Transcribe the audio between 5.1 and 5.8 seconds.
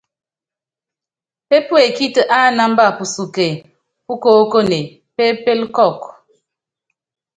pépélé